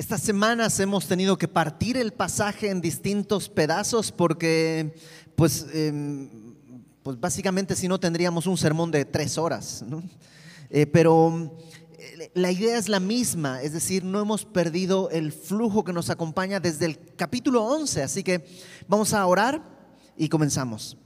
[0.00, 4.94] Estas semanas hemos tenido que partir el pasaje en distintos pedazos porque,
[5.36, 6.54] pues, em,
[7.02, 9.84] pues básicamente si no tendríamos un sermón de tres horas.
[10.70, 11.54] Eh, pero
[11.98, 16.08] eh, la idea es la misma, es decir, no hemos perdido el flujo que nos
[16.08, 18.46] acompaña desde el capítulo 11, así que
[18.88, 19.62] vamos a orar
[20.16, 20.96] y comenzamos.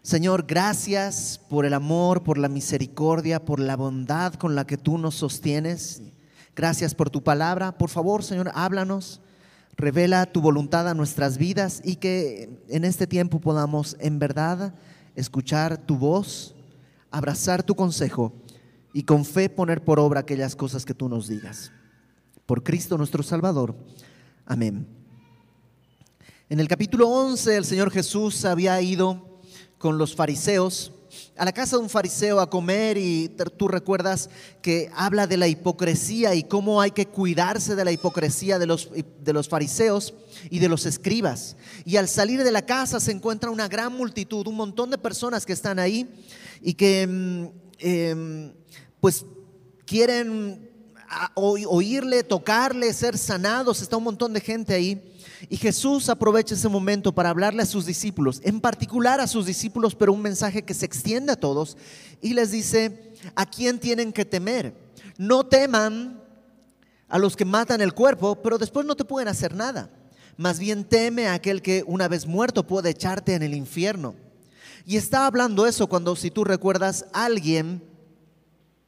[0.00, 4.96] Señor, gracias por el amor, por la misericordia, por la bondad con la que tú
[4.96, 6.00] nos sostienes.
[6.54, 7.78] Gracias por tu palabra.
[7.78, 9.20] Por favor, Señor, háblanos.
[9.76, 14.74] Revela tu voluntad a nuestras vidas y que en este tiempo podamos en verdad
[15.16, 16.54] escuchar tu voz,
[17.10, 18.34] abrazar tu consejo
[18.92, 21.72] y con fe poner por obra aquellas cosas que tú nos digas.
[22.44, 23.74] Por Cristo nuestro Salvador.
[24.44, 24.86] Amén.
[26.50, 29.40] En el capítulo 11 el Señor Jesús había ido
[29.78, 30.92] con los fariseos
[31.36, 34.30] a la casa de un fariseo a comer y tú recuerdas
[34.60, 38.90] que habla de la hipocresía y cómo hay que cuidarse de la hipocresía de los,
[38.92, 40.14] de los fariseos
[40.50, 41.56] y de los escribas.
[41.84, 45.46] Y al salir de la casa se encuentra una gran multitud, un montón de personas
[45.46, 46.08] que están ahí
[46.60, 47.46] y que mm,
[47.78, 48.52] em,
[49.00, 49.24] pues
[49.86, 50.70] quieren
[51.34, 53.82] oírle, tocarle, ser sanados.
[53.82, 55.11] Está un montón de gente ahí.
[55.48, 59.94] Y Jesús aprovecha ese momento para hablarle a sus discípulos, en particular a sus discípulos,
[59.94, 61.76] pero un mensaje que se extiende a todos.
[62.20, 64.74] Y les dice, ¿a quién tienen que temer?
[65.18, 66.20] No teman
[67.08, 69.90] a los que matan el cuerpo, pero después no te pueden hacer nada.
[70.36, 74.14] Más bien teme a aquel que una vez muerto puede echarte en el infierno.
[74.86, 77.84] Y está hablando eso cuando, si tú recuerdas, alguien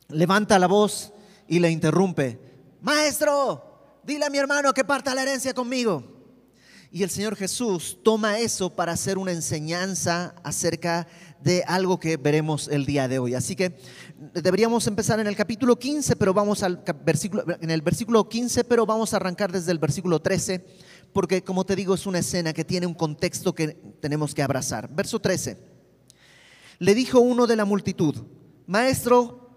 [0.08, 1.12] levanta la voz
[1.46, 2.40] y le interrumpe.
[2.80, 6.13] Maestro, dile a mi hermano que parta la herencia conmigo.
[6.94, 11.08] Y el Señor Jesús toma eso para hacer una enseñanza acerca
[11.42, 13.34] de algo que veremos el día de hoy.
[13.34, 13.76] Así que
[14.32, 18.86] deberíamos empezar en el capítulo 15, pero vamos al versículo en el versículo 15, pero
[18.86, 20.64] vamos a arrancar desde el versículo 13,
[21.12, 24.88] porque como te digo es una escena que tiene un contexto que tenemos que abrazar.
[24.94, 25.58] Verso 13.
[26.78, 28.22] Le dijo uno de la multitud,
[28.68, 29.50] "Maestro,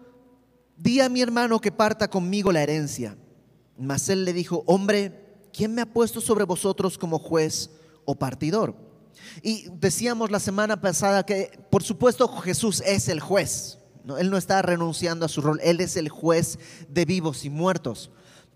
[0.76, 3.16] di a mi hermano que parta conmigo la herencia."
[3.78, 7.70] Mas él le dijo, "Hombre, ¿quién me ha puesto sobre vosotros como juez
[8.06, 8.76] o partidor?
[9.42, 13.80] Y decíamos la semana pasada que, por supuesto, Jesús es el juez.
[14.20, 18.12] Él no está renunciando a su rol, Él es el juez de vivos y muertos.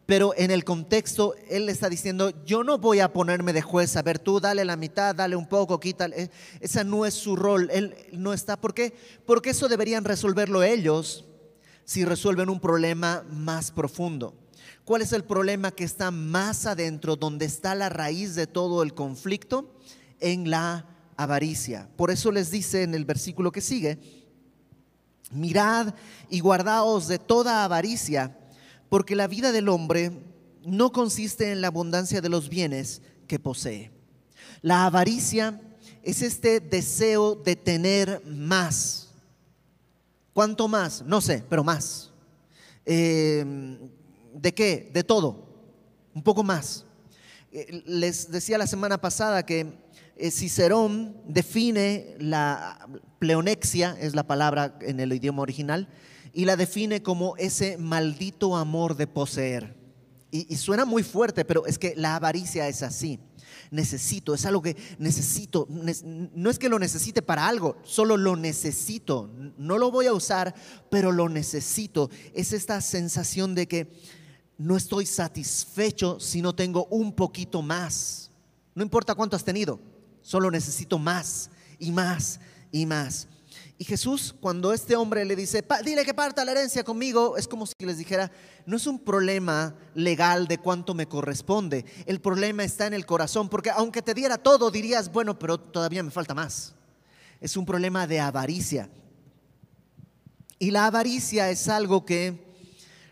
[0.06, 4.02] Pero en el contexto, Él está diciendo, yo no voy a ponerme de juez, a
[4.02, 6.32] ver, tú dale la mitad, dale un poco, quítale.
[6.60, 8.60] Esa no es su rol, Él no está.
[8.60, 8.94] ¿Por qué?
[9.26, 11.26] Porque eso deberían resolverlo ellos
[11.86, 14.36] si resuelven un problema más profundo.
[14.86, 18.94] ¿Cuál es el problema que está más adentro, donde está la raíz de todo el
[18.94, 19.74] conflicto?
[20.20, 20.86] En la
[21.18, 21.90] avaricia.
[21.96, 24.00] Por eso les dice en el versículo que sigue,
[25.32, 25.94] mirad
[26.30, 28.38] y guardaos de toda avaricia,
[28.90, 30.12] porque la vida del hombre
[30.66, 33.92] no consiste en la abundancia de los bienes que posee.
[34.62, 35.60] La avaricia
[36.04, 39.10] es este deseo de tener más.
[40.34, 41.04] ¿Cuánto más?
[41.04, 42.12] No sé, pero más.
[42.86, 43.46] Eh,
[44.34, 44.90] ¿De qué?
[44.94, 45.48] De todo.
[46.14, 46.86] Un poco más.
[47.52, 49.74] Eh, les decía la semana pasada que
[50.16, 52.88] eh, Cicerón define la
[53.20, 55.90] pleonexia, es la palabra en el idioma original,
[56.34, 59.76] y la define como ese maldito amor de poseer.
[60.32, 63.20] Y, y suena muy fuerte, pero es que la avaricia es así
[63.72, 65.68] necesito, es algo que necesito.
[65.70, 69.32] No es que lo necesite para algo, solo lo necesito.
[69.58, 70.54] No lo voy a usar,
[70.90, 72.10] pero lo necesito.
[72.34, 73.92] Es esta sensación de que
[74.62, 78.30] no estoy satisfecho si no tengo un poquito más.
[78.76, 79.80] No importa cuánto has tenido,
[80.22, 81.50] solo necesito más
[81.80, 82.40] y más
[82.72, 83.28] y más.
[83.80, 87.66] Y Jesús, cuando este hombre le dice, dile que parta la herencia conmigo, es como
[87.66, 88.32] si les dijera,
[88.68, 93.50] no es un problema legal de cuánto me corresponde, el problema está en el corazón,
[93.50, 96.76] porque aunque te diera todo, dirías, bueno, pero todavía me falta más.
[97.40, 98.92] Es un problema de avaricia.
[100.60, 102.51] Y la avaricia es algo que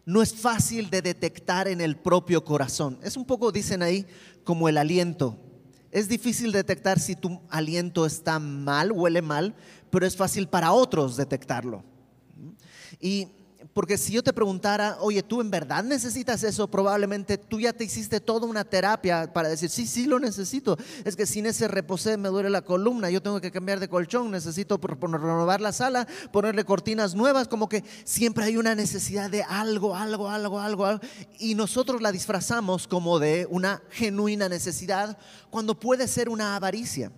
[0.09, 2.97] no es fácil de detectar en el propio corazón.
[3.03, 4.07] Es un poco, dicen ahí,
[4.43, 5.37] como el aliento.
[5.91, 9.53] Es difícil detectar si tu aliento está mal, huele mal,
[9.91, 11.83] pero es fácil para otros detectarlo.
[12.99, 13.27] Y
[13.73, 16.69] porque si yo te preguntara, oye, ¿tú en verdad necesitas eso?
[16.69, 20.75] Probablemente tú ya te hiciste toda una terapia para decir, sí, sí lo necesito.
[21.05, 24.31] Es que sin ese reposé me duele la columna, yo tengo que cambiar de colchón,
[24.31, 29.95] necesito renovar la sala, ponerle cortinas nuevas, como que siempre hay una necesidad de algo,
[29.95, 31.01] algo, algo, algo, algo.
[31.37, 35.17] Y nosotros la disfrazamos como de una genuina necesidad
[35.51, 37.11] cuando puede ser una avaricia.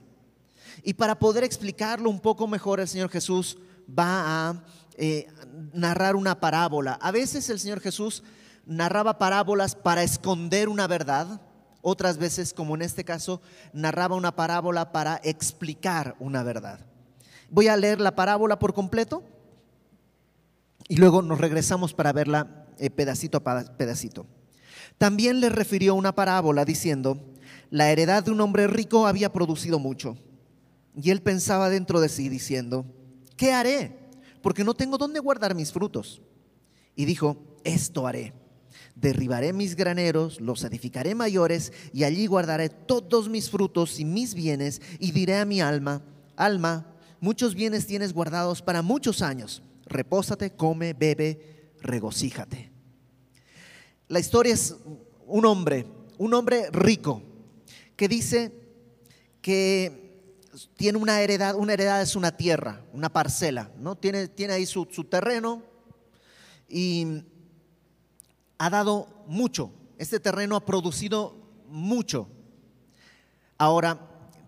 [0.83, 3.57] Y para poder explicarlo un poco mejor, el Señor Jesús
[3.87, 4.63] va a
[4.97, 5.27] eh,
[5.73, 6.93] narrar una parábola.
[7.01, 8.23] A veces el Señor Jesús
[8.65, 11.41] narraba parábolas para esconder una verdad,
[11.81, 13.41] otras veces, como en este caso,
[13.73, 16.79] narraba una parábola para explicar una verdad.
[17.49, 19.23] Voy a leer la parábola por completo
[20.87, 24.25] y luego nos regresamos para verla eh, pedacito a pedacito.
[24.97, 27.19] También le refirió una parábola diciendo,
[27.69, 30.17] la heredad de un hombre rico había producido mucho.
[30.95, 32.85] Y él pensaba dentro de sí diciendo,
[33.37, 34.00] ¿qué haré?
[34.41, 36.21] Porque no tengo dónde guardar mis frutos.
[36.95, 38.33] Y dijo, esto haré
[38.95, 44.81] derribaré mis graneros, los edificaré mayores, y allí guardaré todos mis frutos y mis bienes,
[44.99, 46.03] y diré a mi alma,
[46.35, 52.71] alma, muchos bienes tienes guardados para muchos años, repósate, come, bebe, regocíjate.
[54.07, 54.75] La historia es
[55.25, 55.85] un hombre,
[56.17, 57.23] un hombre rico,
[57.95, 58.51] que dice
[59.41, 60.10] que
[60.75, 63.95] tiene una heredad, una heredad es una tierra, una parcela, ¿no?
[63.95, 65.63] Tiene, tiene ahí su, su terreno
[66.67, 67.23] y
[68.57, 71.35] ha dado mucho, este terreno ha producido
[71.67, 72.27] mucho.
[73.57, 73.99] Ahora,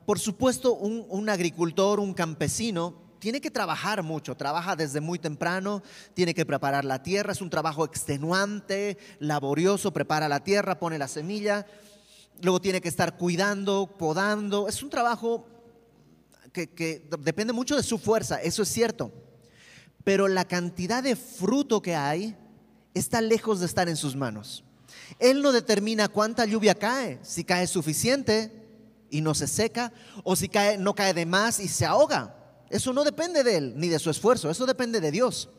[0.06, 5.82] por supuesto, un, agricultor, un campesino, tiene que trabajar mucho, trabaja desde muy temprano,
[6.14, 11.08] tiene que preparar la tierra, es un trabajo extenuante, laborioso, prepara la tierra, pone la
[11.08, 11.66] semilla,
[12.42, 15.48] luego tiene que estar cuidando, podando, es un trabajo
[16.54, 19.12] que, depende mucho de su fuerza, eso es cierto,
[20.04, 22.38] pero la cantidad de fruto que hay
[22.94, 24.64] está lejos de estar en sus manos.
[25.20, 28.52] Él no determina cuánta lluvia cae, si cae suficiente
[29.10, 29.92] y no se seca,
[30.24, 32.36] o si cae, no cae de más y se ahoga.
[32.70, 35.50] Eso no depende de él ni de su esfuerzo, eso depende de Dios.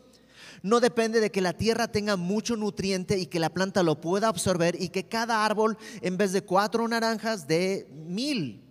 [0.61, 4.29] No depende de que la tierra tenga mucho nutriente y que la planta lo pueda
[4.29, 8.64] absorber y que cada árbol, en vez de cuatro naranjas, dé mil.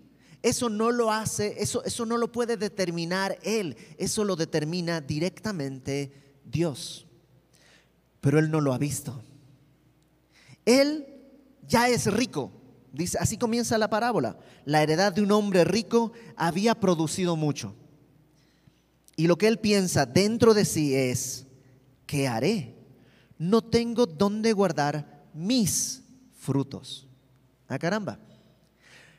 [0.44, 6.12] Eso no lo hace, eso, eso no lo puede determinar él, eso lo determina directamente
[6.44, 7.04] Dios
[8.24, 9.22] pero él no lo ha visto.
[10.64, 11.06] Él
[11.68, 12.50] ya es rico.
[12.90, 14.38] Dice, así comienza la parábola.
[14.64, 17.74] La heredad de un hombre rico había producido mucho.
[19.14, 21.44] Y lo que él piensa dentro de sí es,
[22.06, 22.74] ¿qué haré?
[23.36, 26.02] No tengo dónde guardar mis
[26.32, 27.06] frutos.
[27.68, 28.18] Ah, caramba.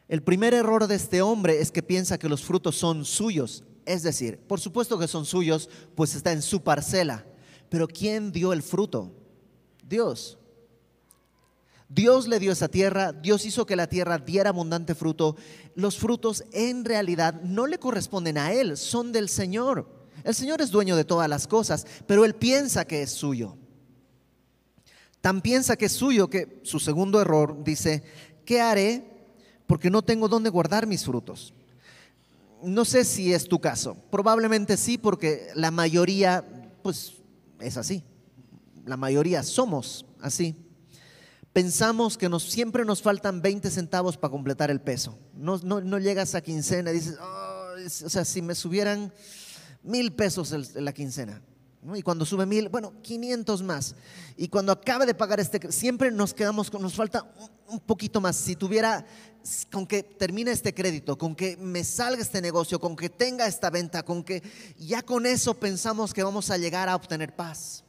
[0.07, 3.63] El primer error de este hombre es que piensa que los frutos son suyos.
[3.85, 7.25] Es decir, por supuesto que son suyos, pues está en su parcela.
[7.69, 9.11] Pero ¿quién dio el fruto?
[9.87, 10.37] Dios.
[11.87, 15.35] Dios le dio esa tierra, Dios hizo que la tierra diera abundante fruto.
[15.75, 19.87] Los frutos en realidad no le corresponden a Él, son del Señor.
[20.23, 23.57] El Señor es dueño de todas las cosas, pero Él piensa que es suyo.
[25.21, 28.03] Tan piensa que es suyo que su segundo error dice,
[28.45, 29.14] ¿qué haré?
[29.67, 31.53] Porque no tengo dónde guardar mis frutos.
[32.63, 36.43] No sé si es tu caso, probablemente sí, porque la mayoría,
[36.81, 37.13] pues
[37.59, 38.03] es así.
[38.85, 40.55] La mayoría somos así.
[41.53, 45.17] Pensamos que nos, siempre nos faltan 20 centavos para completar el peso.
[45.35, 47.17] No, no, llegas a quincena y dices,
[48.03, 49.13] o sea, si me subieran
[49.81, 51.41] mil pesos la quincena.
[51.93, 53.95] Y cuando sube mil, bueno, 500 más.
[54.37, 57.31] Y cuando acabe de pagar este, siempre nos quedamos con, nos falta
[57.67, 58.35] un poquito más.
[58.35, 59.05] Si tuviera,
[59.71, 63.69] con que termine este crédito, con que me salga este negocio, con que tenga esta
[63.69, 64.41] venta, con que
[64.77, 67.83] ya con eso pensamos que vamos a llegar a obtener paz.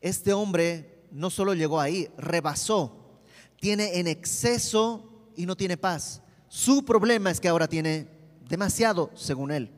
[0.00, 3.20] Este hombre no solo llegó ahí, rebasó,
[3.58, 6.20] tiene en exceso y no tiene paz.
[6.48, 8.08] Su problema es que ahora tiene
[8.48, 9.70] demasiado, según él.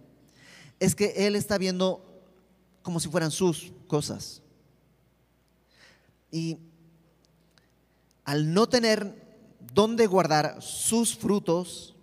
[0.81, 2.05] Es que él está viendo
[2.83, 4.43] como si fueran sus cosas.
[6.31, 6.59] Y
[8.25, 9.26] al no tener
[9.77, 11.95] dónde guardar sus frutos,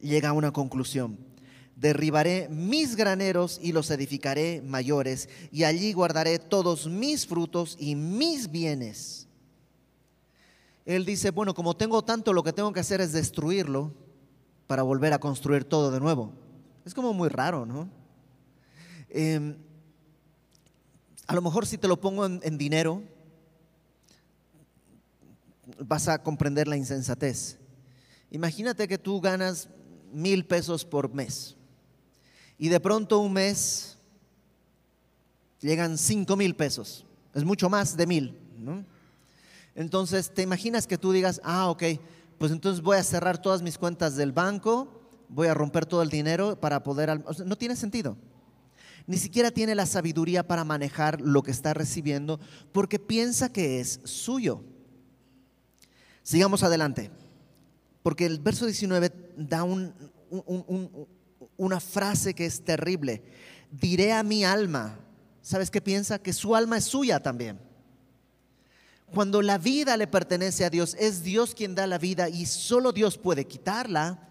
[0.00, 1.18] llega a una conclusión.
[1.76, 8.50] Derribaré mis graneros y los edificaré mayores, y allí guardaré todos mis frutos y mis
[8.50, 9.28] bienes.
[10.86, 13.92] Él dice, bueno, como tengo tanto, lo que tengo que hacer es destruirlo
[14.66, 16.32] para volver a construir todo de nuevo.
[16.86, 17.90] Es como muy raro, ¿no?
[19.10, 19.54] Em,
[21.26, 23.02] a lo mejor si te lo pongo en dinero,
[25.78, 27.58] vas a comprender la insensatez.
[28.30, 29.68] Imagínate que tú ganas
[30.12, 31.56] mil pesos por mes
[32.58, 33.98] y de pronto un mes
[35.60, 37.06] llegan cinco mil pesos.
[37.34, 38.38] Es mucho más de mil.
[39.74, 41.82] Entonces, ¿te imaginas que tú digas, ah, ok,
[42.38, 46.10] pues entonces voy a cerrar todas mis cuentas del banco, voy a romper todo el
[46.10, 47.22] dinero para poder...
[47.44, 48.16] no tiene sentido.
[49.06, 52.38] Ni siquiera tiene la sabiduría para manejar lo que está recibiendo
[52.70, 54.62] porque piensa que es suyo.
[56.22, 57.10] Sigamos adelante,
[58.02, 59.64] porque el verso 19 da
[61.56, 63.22] una frase que es terrible.
[63.70, 65.00] Diré a mi alma,
[65.40, 66.20] ¿sabes qué piensa?
[66.20, 67.58] Que su alma es suya también.
[69.12, 72.92] Cuando la vida le pertenece a Dios, es Dios quien da la vida y solo
[72.92, 74.28] Dios puede quitarla.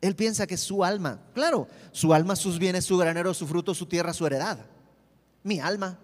[0.00, 1.20] Él piensa que su alma.
[1.34, 4.58] Claro, su alma, sus bienes, su granero, su fruto, su tierra, su heredad.
[5.42, 5.98] Mi alma.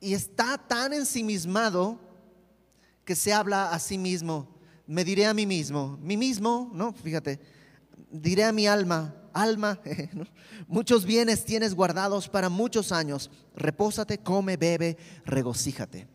[0.00, 1.98] Y está tan ensimismado
[3.08, 4.46] que se habla a sí mismo.
[4.86, 6.92] Me diré a mí mismo, mí mismo, ¿no?
[6.92, 7.40] Fíjate,
[8.10, 9.80] diré a mi alma, alma,
[10.68, 13.30] muchos bienes tienes guardados para muchos años.
[13.56, 16.06] Repósate, come, bebe, regocíjate.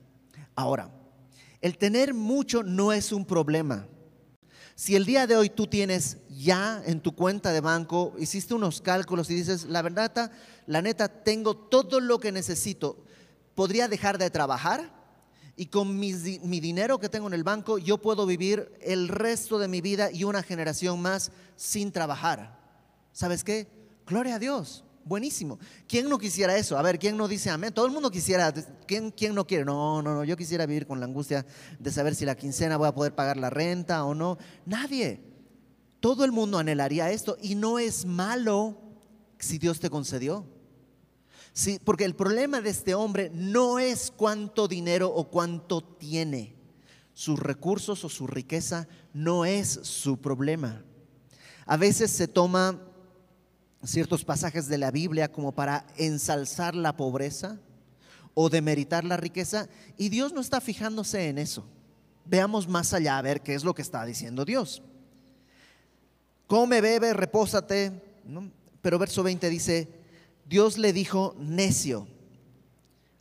[0.54, 0.92] Ahora,
[1.62, 3.88] el tener mucho no es un problema.
[4.76, 8.82] Si el día de hoy tú tienes ya en tu cuenta de banco, hiciste unos
[8.82, 10.32] cálculos y dices, la verdad,
[10.68, 13.04] la neta, tengo todo lo que necesito,
[13.56, 15.03] podría dejar de trabajar
[15.56, 19.68] y con mi, dinero que tengo en el banco yo puedo vivir el resto de
[19.68, 22.60] mi vida y una generación más sin trabajar.
[23.12, 23.68] ¿Sabes qué?
[24.08, 24.84] Gloria a Dios.
[25.06, 25.60] Buenísimo.
[25.88, 26.78] ¿Quién no quisiera eso?
[26.78, 27.74] A ver, ¿quién no dice amén?
[27.74, 28.54] Todo el mundo quisiera.
[28.88, 29.66] ¿Quién, quién no quiere?
[29.66, 30.24] No, no, no.
[30.24, 31.46] Yo quisiera vivir con la angustia
[31.78, 34.38] de saber si la quincena voy a poder pagar la renta o no.
[34.66, 35.22] Nadie.
[36.00, 38.78] Todo el mundo anhelaría esto y no es malo
[39.40, 40.46] si Dios te concedió.
[41.54, 46.56] Sí, porque el problema de este hombre no es cuánto dinero o cuánto tiene.
[47.14, 50.84] Sus recursos o su riqueza no es su problema.
[51.68, 52.82] A veces se toma
[53.84, 57.60] ciertos pasajes de la Biblia como para ensalzar la pobreza
[58.34, 61.66] o demeritar la riqueza y Dios no está fijándose en eso.
[62.26, 64.82] Veamos más allá a ver qué es lo que está diciendo Dios.
[66.48, 67.92] Come, bebe, repósate.
[68.82, 70.03] Pero verso 20 dice,
[70.46, 72.08] Dios le dijo necio.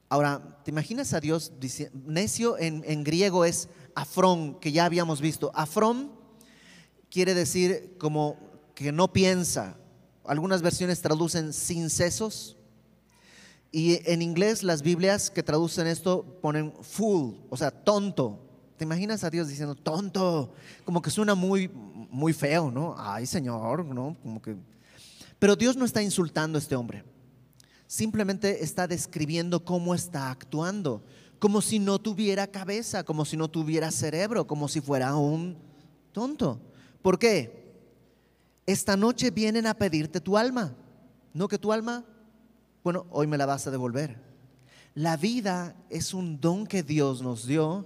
[0.08, 5.50] Ahora, ¿te imaginas a Dios diciendo, necio en, griego es afrón, que ya habíamos visto.
[5.54, 6.12] Afrón
[7.10, 8.36] quiere decir como
[8.74, 9.76] que no piensa,
[10.24, 12.56] algunas versiones traducen sin sesos.
[13.70, 18.38] Y en inglés las Biblias que traducen esto ponen fool, o sea, tonto.
[18.76, 20.52] ¿Te imaginas a Dios diciendo tonto?
[20.84, 22.94] Como que suena muy, muy feo, ¿no?
[22.98, 24.16] Ay, Señor, ¿no?
[24.22, 24.56] Como que...
[25.38, 27.04] Pero Dios no está insultando a este hombre.
[27.92, 31.02] Simplemente está describiendo cómo está actuando.
[31.38, 35.58] Como si no tuviera cabeza, como si no tuviera cerebro, como si fuera un
[36.10, 36.58] tonto.
[37.02, 37.60] ¿Por qué?
[38.64, 40.74] esta noche vienen a pedirte tu alma.
[41.34, 42.02] ¿No que tu alma?
[42.82, 44.16] Bueno, hoy me la vas a devolver.
[44.94, 47.84] La vida es un don que Dios nos dio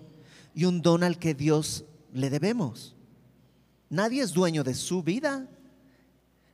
[0.55, 2.95] y un don al que Dios le debemos.
[3.91, 5.49] Nadie es dueño de su vida.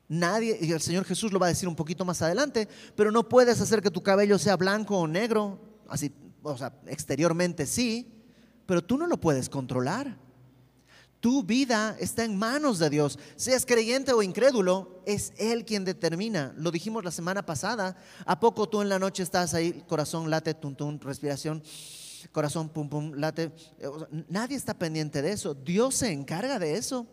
[0.09, 3.28] Nadie, y el Señor Jesús lo va a decir un poquito más adelante, pero no
[3.28, 8.12] puedes hacer que tu cabello sea blanco o negro, así, o sea, exteriormente sí,
[8.66, 10.18] pero tú no lo puedes controlar.
[11.23, 13.16] Tu vida está en manos de Dios.
[13.37, 16.52] Seas creyente o incrédulo, es Él quien determina.
[16.56, 17.97] Lo dijimos la semana pasada.
[18.26, 21.62] ¿A poco tú en la noche estás ahí, corazón late, tum, respiración,
[22.32, 23.52] corazón pum, pum, late?
[24.28, 25.54] Nadie está pendiente de eso.
[25.54, 27.06] Dios se encarga de eso.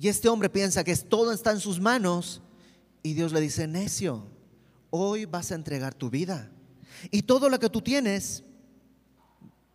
[0.00, 2.40] Y este hombre piensa que todo está en sus manos.
[3.02, 4.26] Y Dios le dice, necio,
[4.88, 6.50] hoy vas a entregar tu vida.
[7.10, 8.42] Y todo lo que tú tienes,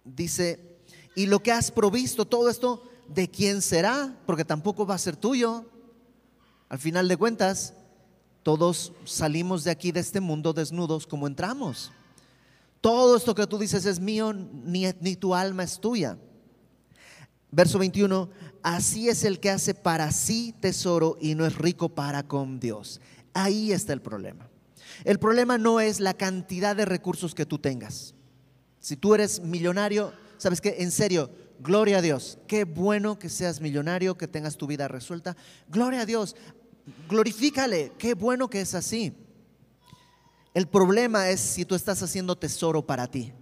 [0.03, 0.79] dice,
[1.15, 4.17] y lo que has provisto, todo esto, ¿de quién será?
[4.25, 5.63] Porque tampoco va a ser tuyo.
[6.69, 7.75] Al final de cuentas,
[8.41, 11.91] todos salimos de aquí, de este mundo, desnudos como entramos.
[12.81, 16.17] Todo esto que tú dices es mío, ni, ni tu alma es tuya.
[17.55, 18.29] Verso 21,
[18.63, 22.99] así es el que hace para sí tesoro y no es rico para con Dios.
[23.33, 24.49] Ahí está el problema.
[25.05, 28.13] El problema no es la cantidad de recursos que tú tengas.
[28.79, 30.75] Si tú eres millonario, ¿Sabes qué?
[30.79, 32.37] En serio, gloria a Dios.
[32.47, 35.35] Qué bueno que seas millonario, que tengas tu vida resuelta.
[35.69, 36.35] Gloria a Dios.
[37.09, 37.93] Glorifícale.
[37.97, 39.13] Qué bueno que es así.
[40.53, 43.33] El problema es si tú estás haciendo tesoro para ti.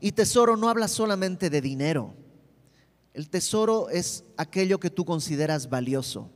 [0.00, 2.14] Y tesoro no habla solamente de dinero.
[3.18, 6.30] El tesoro es aquello que tú consideras valioso.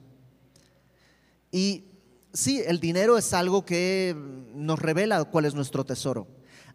[1.53, 1.85] Y
[2.33, 4.17] sí, el dinero es algo que
[4.53, 6.27] nos revela cuál es nuestro tesoro.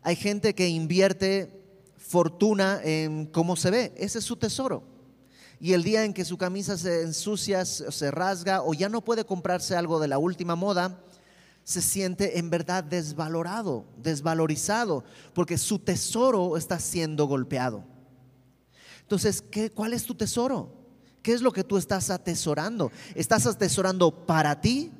[0.03, 1.61] Hay gente que invierte
[1.97, 3.93] fortuna en cómo se ve.
[3.97, 4.81] Ese es su tesoro.
[5.59, 9.25] Y el día en que su camisa se ensucia, se rasga o ya no puede
[9.25, 11.03] comprarse algo de la última moda,
[11.65, 17.96] se siente en verdad desvalorado, desvalorizado, porque su tesoro está siendo golpeado.
[19.07, 20.69] Entonces, ¿qué, ¿cuál es tu tesoro?
[21.21, 22.91] ¿Qué es lo que tú estás atesorando?
[23.15, 24.91] ¿Estás atesorando para ti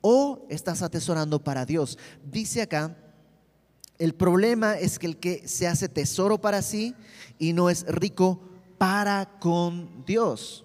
[0.00, 1.98] o estás atesorando para Dios?
[2.24, 2.96] Dice acá
[3.98, 6.94] el problema es que el que se hace tesoro para sí
[7.40, 8.40] y no es rico
[8.78, 10.64] para con Dios.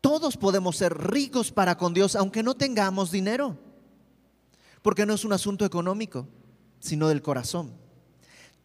[0.00, 3.58] Todos podemos ser ricos para con Dios aunque no tengamos dinero,
[4.80, 6.26] porque no es un asunto económico,
[6.80, 7.85] sino del corazón.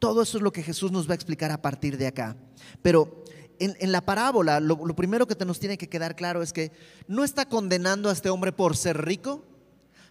[0.01, 2.35] Todo eso es lo que Jesús nos va a explicar a partir de acá.
[2.81, 3.23] Pero
[3.59, 6.71] en, la parábola, lo, lo, primero que te nos tiene que quedar claro es que
[7.07, 9.45] no está condenando a este hombre por ser rico,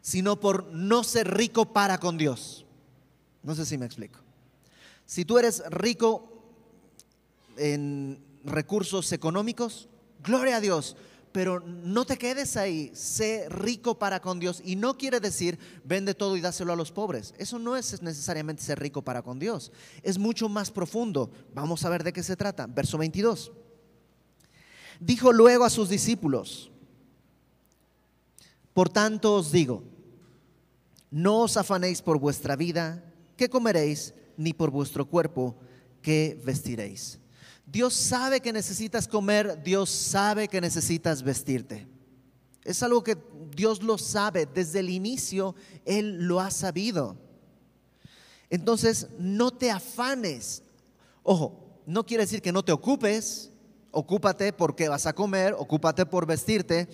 [0.00, 2.66] sino por no ser rico para con Dios.
[3.42, 4.20] No sé si me explico.
[5.06, 6.40] Si tú eres rico
[7.56, 9.88] en recursos económicos,
[10.22, 10.96] gloria a Dios,
[11.32, 14.60] pero no te quedes ahí, sé rico para con Dios.
[14.64, 17.34] Y no quiere decir vende todo y dáselo a los pobres.
[17.38, 19.70] Eso no es necesariamente ser rico para con Dios.
[20.02, 21.30] Es mucho más profundo.
[21.54, 22.66] Vamos a ver de qué se trata.
[22.66, 23.52] Verso 22.
[24.98, 26.70] Dijo luego a sus discípulos,
[28.74, 29.82] por tanto os digo,
[31.10, 33.02] no os afanéis por vuestra vida,
[33.36, 35.56] qué comeréis, ni por vuestro cuerpo,
[36.02, 37.18] qué vestiréis.
[37.70, 41.86] Dios sabe que necesitas comer, Dios sabe que necesitas vestirte.
[42.64, 43.16] Es algo que
[43.54, 47.16] Dios lo sabe, desde el inicio Él lo ha sabido.
[48.48, 50.64] Entonces, no te afanes.
[51.22, 53.52] Ojo, no quiere decir que no te ocupes,
[53.92, 56.88] ocúpate porque vas a comer, ocúpate por vestirte,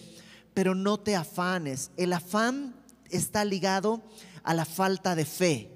[0.52, 1.90] pero no te afanes.
[1.96, 2.74] El afán
[3.10, 4.02] está ligado
[4.42, 5.70] a la falta de fe.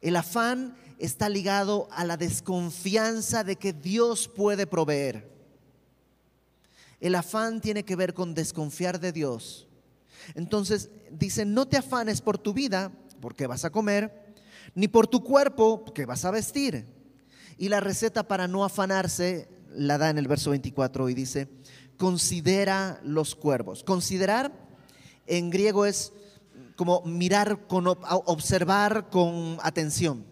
[0.00, 5.30] El afán está ligado a la desconfianza de que Dios puede proveer.
[7.00, 9.66] El afán tiene que ver con desconfiar de Dios.
[10.34, 14.34] Entonces dice, no te afanes por tu vida, porque vas a comer,
[14.74, 16.86] ni por tu cuerpo, porque vas a vestir.
[17.58, 21.48] Y la receta para no afanarse la da en el verso 24 y dice,
[21.96, 23.84] considera los cuervos.
[23.84, 24.52] Considerar
[25.26, 26.12] en griego es
[26.76, 30.24] como mirar, con, observar con atención.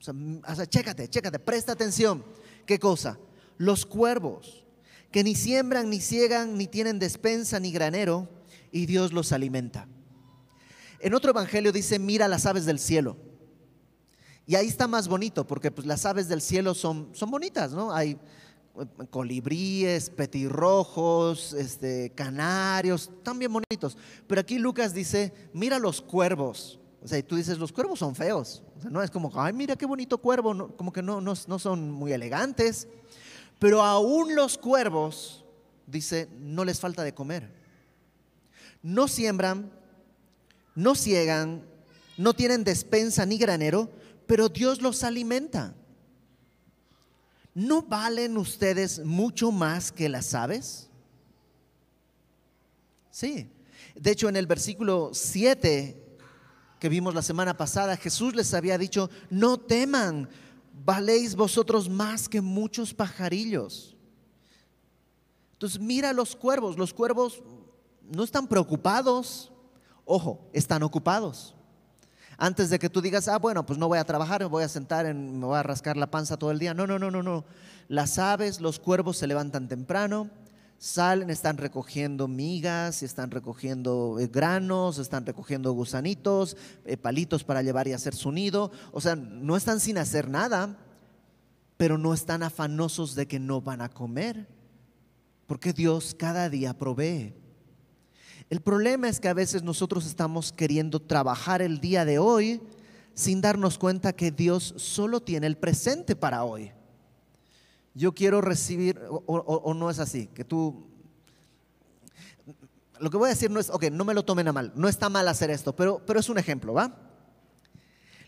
[0.00, 2.24] O sea, chécate, chécate, presta atención.
[2.66, 3.18] ¿Qué cosa?
[3.56, 4.64] Los cuervos,
[5.10, 8.28] que ni siembran, ni ciegan, ni tienen despensa, ni granero,
[8.70, 9.88] y Dios los alimenta.
[11.00, 13.16] En otro evangelio dice, mira las aves del cielo.
[14.46, 17.92] Y ahí está más bonito, porque pues, las aves del cielo son, son bonitas, ¿no?
[17.92, 23.96] Hay eh, colibríes, petirrojos, este, canarios, están bien bonitos.
[24.26, 26.80] Pero aquí Lucas dice, mira los cuervos.
[27.02, 28.62] O sea, tú dices, los cuervos son feos.
[28.90, 32.12] No es como, ay, mira qué bonito cuervo, como que no, no, no son muy
[32.12, 32.88] elegantes.
[33.58, 35.44] Pero aún los cuervos,
[35.86, 37.50] dice, no les falta de comer.
[38.82, 39.70] No siembran,
[40.74, 41.64] no ciegan,
[42.16, 43.90] no tienen despensa ni granero,
[44.26, 45.74] pero Dios los alimenta.
[47.54, 50.88] ¿No valen ustedes mucho más que las aves?
[53.10, 53.50] Sí.
[53.96, 56.07] De hecho, en el versículo 7
[56.78, 60.28] que vimos la semana pasada, Jesús les había dicho, no teman,
[60.84, 63.96] valéis vosotros más que muchos pajarillos.
[65.54, 67.42] Entonces mira los cuervos, los cuervos
[68.02, 69.50] no están preocupados,
[70.04, 71.54] ojo, están ocupados.
[72.36, 74.68] Antes de que tú digas, ah, bueno, pues no voy a trabajar, me voy a
[74.68, 76.72] sentar, en, me voy a rascar la panza todo el día.
[76.72, 77.44] No, no, no, no, no.
[77.88, 80.30] Las aves, los cuervos se levantan temprano,
[80.78, 87.88] salen, están recogiendo migas, están recogiendo eh, granos, están recogiendo gusanitos, eh, palitos para llevar
[87.88, 88.70] y hacer su nido.
[88.92, 90.78] O sea, no están sin hacer nada,
[91.76, 94.48] pero no están afanosos de que no van a comer,
[95.46, 97.34] porque Dios cada día provee.
[98.48, 102.62] El problema es que a veces nosotros estamos queriendo trabajar el día de hoy
[103.14, 106.72] sin darnos cuenta que Dios solo tiene el presente para hoy
[107.98, 110.86] yo quiero recibir, o, no es así, que tú...
[113.00, 114.88] Lo que voy a decir no es, ok, no me lo tomen a mal, no
[114.88, 116.96] está mal hacer esto, pero, pero es un ejemplo, ¿va?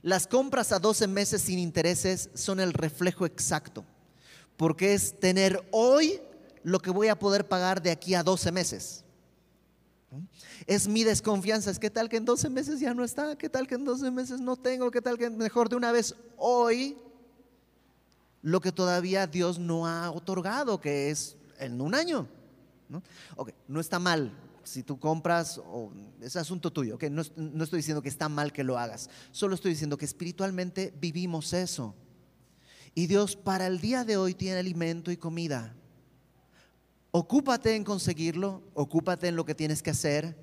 [0.02, 3.84] Las compras a 12 meses sin intereses son el reflejo exacto,
[4.56, 6.20] porque es tener hoy
[6.64, 9.04] lo que voy a poder pagar de aquí a 12 meses.
[10.66, 13.68] Es mi desconfianza, es que tal que en 12 meses ya no está, qué tal
[13.68, 16.96] que en 12 meses no tengo, qué tal que mejor de una vez hoy
[18.42, 22.28] lo que todavía Dios no ha otorgado, que es en un año.
[22.88, 23.02] ¿no?
[23.68, 28.02] no está mal si tú compras, o, es asunto tuyo, que no, no estoy diciendo
[28.02, 31.94] que está mal que lo hagas, solo estoy diciendo que espiritualmente vivimos eso.
[32.94, 35.74] Y Dios para el día de hoy tiene alimento y comida.
[37.12, 40.36] Ocúpate en conseguirlo, ocúpate en lo que tienes que hacer,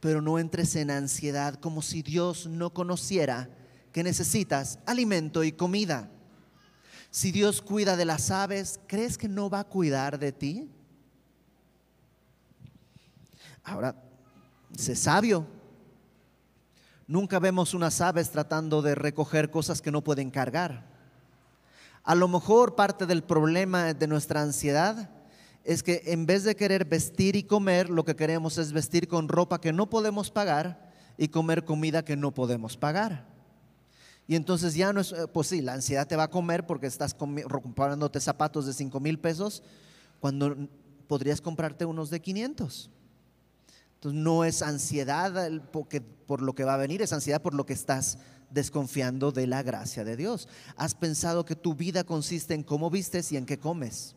[0.00, 3.50] pero no entres en ansiedad como si Dios no conociera
[3.92, 6.10] que necesitas alimento y comida.
[7.16, 10.68] Si Dios cuida de las aves, ¿crees que no va a cuidar de ti?
[13.64, 13.96] Ahora,
[14.76, 15.46] sé sabio.
[17.06, 20.84] Nunca vemos unas aves tratando de recoger cosas que no pueden cargar.
[22.04, 25.08] A lo mejor parte del problema de nuestra ansiedad
[25.64, 29.28] es que en vez de querer vestir y comer, lo que queremos es vestir con
[29.28, 33.35] ropa que no podemos pagar y comer comida que no podemos pagar.
[34.28, 36.86] Y entonces ya no es, eh, pues sí, la ansiedad te va a comer porque
[36.86, 39.62] estás comprándote zapatos de 5 mil pesos
[40.20, 40.56] cuando
[41.06, 42.90] podrías comprarte unos de 500.
[43.94, 45.50] Entonces no es ansiedad
[46.26, 48.18] por lo que va a venir, es ansiedad por lo que estás
[48.50, 50.48] desconfiando de la gracia de Dios.
[50.76, 54.16] Has pensado que tu vida consiste en cómo vistes y en qué comes.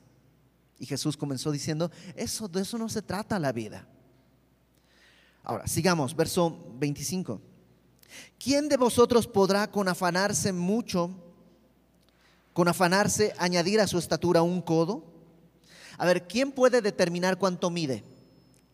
[0.79, 3.87] Y Jesús comenzó diciendo, eso de eso no se trata la vida.
[5.43, 7.41] Ahora, sigamos, verso 25.
[8.37, 11.11] ¿Quién de vosotros podrá con afanarse mucho,
[12.53, 15.03] con afanarse añadir a su estatura un codo?
[15.97, 18.03] A ver, ¿quién puede determinar cuánto mide?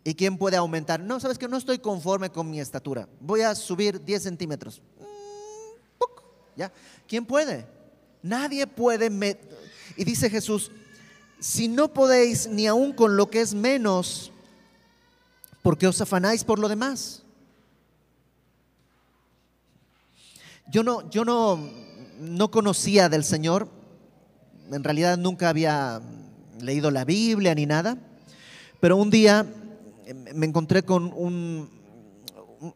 [0.04, 1.00] ¿Y quién puede aumentar?
[1.00, 3.10] No, sabes que no estoy conforme con mi estatura.
[3.20, 4.82] Voy a subir 10 centímetros.
[6.56, 6.72] ¿Ya?
[7.08, 7.66] ¿Quién puede?
[8.22, 9.10] Nadie puede.
[9.98, 10.72] Y dice Jesús,
[11.40, 14.32] si no podéis ni aún con lo que es menos,
[15.64, 17.25] ¿por qué os afanáis por lo demás?
[20.68, 21.60] Yo no, yo no,
[22.20, 23.70] no conocía del Señor,
[24.72, 26.02] en realidad nunca había
[26.60, 27.98] leído la Biblia ni nada,
[28.80, 29.46] pero un día
[30.34, 31.70] me encontré con un,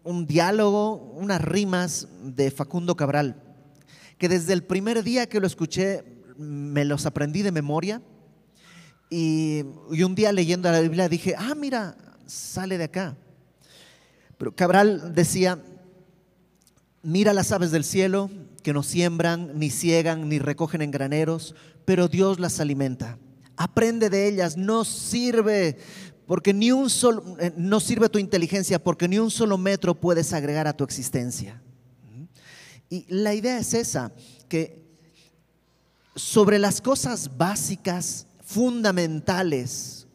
[0.04, 3.49] un diálogo, unas rimas de Facundo Cabral
[4.19, 6.04] que desde el primer día que lo escuché
[6.38, 8.02] me los aprendí de memoria.
[9.10, 9.63] Y,
[10.04, 11.95] un día leyendo la Biblia dije, ah, mira,
[12.28, 13.15] sale de acá.
[14.38, 15.58] Pero Cabral decía,
[17.04, 18.30] mira las aves del cielo
[18.64, 23.18] que no siembran, ni ciegan, ni recogen en graneros, pero Dios las alimenta.
[23.56, 25.78] Aprende de ellas, no sirve
[26.30, 30.32] porque ni un solo, eh, no sirve tu inteligencia porque ni un solo metro puedes
[30.32, 31.60] agregar a tu existencia.
[32.88, 34.12] Y la idea es esa,
[34.48, 34.84] que
[36.16, 40.08] sobre las cosas básicas, fundamentales,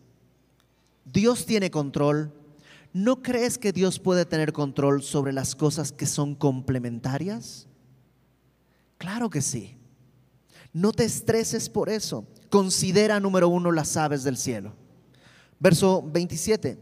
[1.05, 2.33] Dios tiene control.
[2.95, 7.67] ¿No crees que Dios puede tener control sobre las cosas que son complementarias?
[8.99, 9.77] Claro que sí.
[10.73, 12.25] No te estreses por eso.
[12.51, 14.75] Considera, número uno, las aves del cielo.
[15.59, 16.79] Verso 27.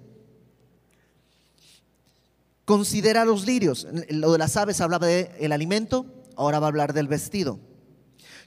[2.66, 3.88] Considera los lirios.
[4.10, 6.04] Lo de las aves hablaba del el alimento,
[6.36, 7.58] ahora va a hablar del vestido.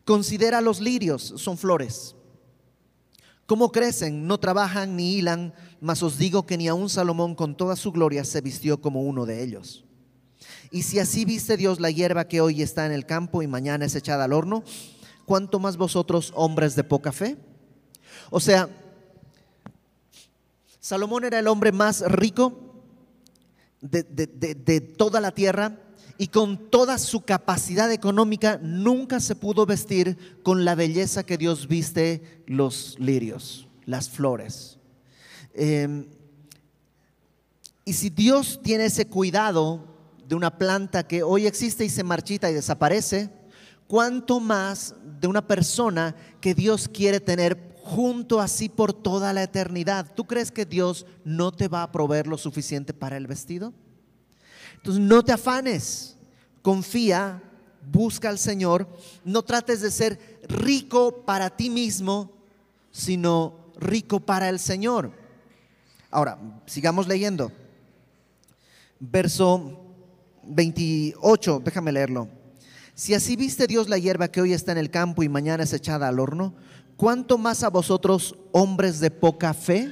[0.03, 2.15] Considera los lirios, son flores.
[3.45, 4.27] ¿Cómo crecen?
[4.27, 8.23] No trabajan ni hilan, mas os digo que ni aun Salomón con toda su gloria
[8.23, 9.85] se vistió como uno de ellos.
[10.71, 13.85] Y si así viste Dios la hierba que hoy está en el campo y mañana
[13.85, 14.63] es echada al horno,
[15.25, 17.37] ¿cuánto más vosotros, hombres de poca fe?
[18.31, 18.67] O sea,
[20.79, 22.83] Salomón era el hombre más rico
[23.81, 25.79] de, toda la tierra
[26.17, 31.67] y con toda su capacidad económica nunca se pudo vestir con la belleza que Dios
[31.67, 34.77] viste los lirios, las flores.
[35.53, 36.05] Em,
[37.83, 39.85] y si Dios tiene ese cuidado
[40.27, 43.29] de una planta que hoy existe y se marchita y desaparece,
[43.87, 50.11] ¿cuánto más de una persona que Dios quiere tener junto así por toda la eternidad.
[50.15, 53.73] ¿Tú crees que Dios no te va a proveer lo suficiente para el vestido?
[54.85, 56.15] Entonces no te afanes,
[56.61, 57.41] confía,
[57.91, 58.87] busca al Señor,
[59.23, 62.31] no trates de ser rico para ti mismo,
[62.91, 65.11] sino rico para el Señor.
[66.11, 67.51] Ahora, sigamos leyendo.
[68.99, 69.75] Verso
[70.43, 72.29] 28, déjame leerlo.
[72.93, 75.73] Si así viste Dios la hierba que hoy está en el campo y mañana es
[75.73, 76.53] echada al horno,
[76.95, 79.91] ¿cuánto más a vosotros, hombres de poca fe?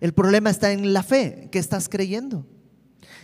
[0.00, 2.44] El problema está en la fe que estás creyendo.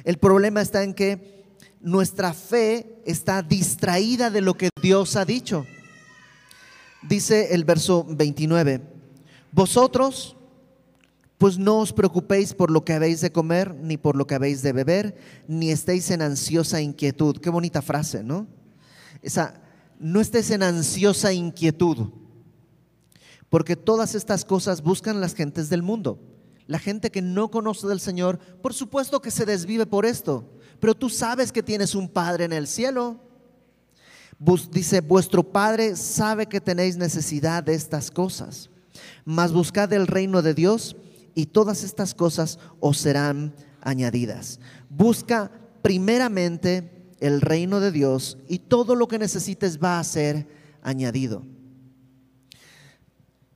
[0.04, 1.44] El problema está en que
[1.80, 5.66] nuestra fe está distraída de lo que Dios ha dicho.
[7.02, 8.80] Dice el verso 29,
[9.52, 10.36] vosotros
[11.38, 14.62] pues no os preocupéis por lo que habéis de comer, ni por lo que habéis
[14.62, 17.36] de beber, ni estéis en ansiosa inquietud.
[17.38, 18.46] Qué bonita frase, ¿no?
[19.20, 19.60] Esa,
[19.98, 22.08] no estés en ansiosa inquietud
[23.54, 26.18] porque todas estas cosas buscan las gentes del mundo.
[26.66, 30.48] La gente que no conoce del Señor, por supuesto que se desvive por esto,
[30.80, 33.20] pero tú sabes que tienes un Padre en el cielo.
[34.70, 38.70] dice, vuestro Padre sabe que tenéis necesidad de estas cosas,
[39.24, 40.96] mas buscad el reino de Dios
[41.34, 44.60] y todas estas cosas os serán añadidas.
[44.88, 45.50] Busca
[45.82, 50.46] primeramente el reino de Dios y todo lo que necesites va a ser
[50.82, 51.42] añadido.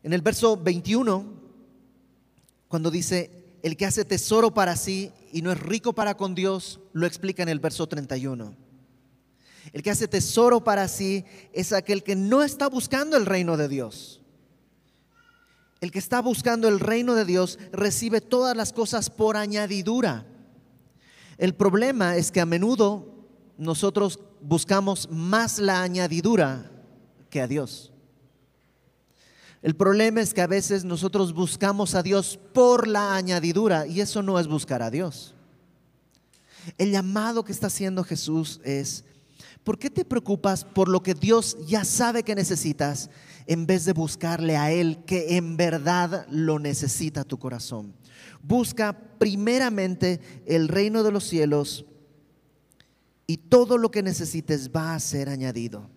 [0.03, 1.38] En el verso 21,
[2.69, 6.81] cuando dice, el que hace tesoro para sí y no es rico para con Dios,
[6.93, 8.55] lo explica en el verso 31.
[9.73, 13.69] El que hace tesoro para sí es aquel que no está buscando el reino de
[13.69, 14.21] Dios.
[15.81, 20.27] El que está buscando el reino de Dios recibe todas las cosas por añadidura.
[21.37, 23.27] El problema es que a menudo
[23.57, 26.71] nosotros buscamos más la añadidura
[27.31, 27.93] que a Dios.
[29.63, 34.23] El problema es que a veces nosotros buscamos a Dios por la añadidura y eso
[34.23, 35.35] no es buscar a Dios.
[36.77, 39.05] El llamado que está haciendo Jesús es,
[39.65, 43.11] ¿por qué te preocupas por lo que Dios ya sabe que necesitas
[43.47, 47.95] en vez de buscarle a Él que en verdad lo necesita tu corazón?
[48.43, 51.85] Busca primeramente el reino de los cielos
[53.27, 55.91] y todo lo que necesites va a ser añadido.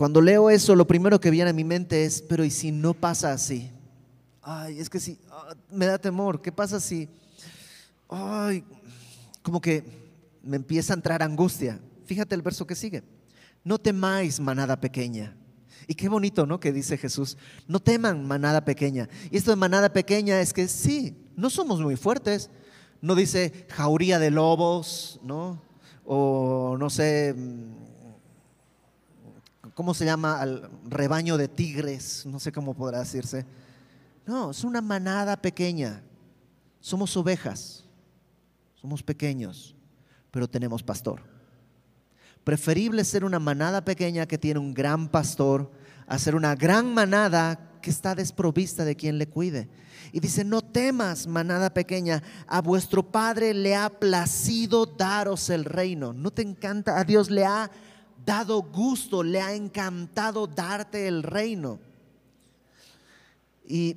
[0.00, 2.94] Cuando leo eso, lo primero que viene a mi mente es, pero ¿y si no
[2.94, 3.70] pasa así?
[4.40, 7.06] Ay, es que si, ah, me da temor, ¿qué pasa si,
[8.08, 8.64] ay,
[9.42, 9.84] como que
[10.42, 11.78] me empieza a entrar angustia?
[12.06, 13.02] Fíjate el verso que sigue.
[13.62, 15.36] No temáis, manada pequeña.
[15.86, 16.60] Y qué bonito, ¿no?
[16.60, 17.36] Que dice Jesús,
[17.68, 19.06] no teman, manada pequeña.
[19.30, 22.48] Y esto de manada pequeña es que sí, no somos muy fuertes.
[23.02, 25.62] No dice jauría de lobos, ¿no?
[26.06, 27.36] O no sé,
[29.80, 30.38] ¿cómo se llama?
[30.38, 33.46] Al rebaño de tigres, no sé cómo podrá decirse.
[34.26, 36.02] No, es una manada pequeña.
[36.80, 37.86] Somos ovejas,
[38.74, 39.74] somos pequeños,
[40.30, 41.22] pero tenemos pastor.
[42.44, 45.72] Preferible ser una manada pequeña que tiene un gran pastor
[46.06, 49.70] a ser una gran manada que está desprovista de quien le cuide.
[50.12, 56.12] Y dice, no temas, manada pequeña, a vuestro Padre le ha placido daros el reino.
[56.12, 56.98] ¿No te encanta?
[56.98, 57.70] A Dios le ha
[58.24, 61.78] dado gusto, le ha encantado darte el reino.
[63.66, 63.96] Y,